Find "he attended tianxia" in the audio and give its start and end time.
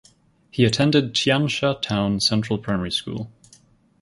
0.49-1.79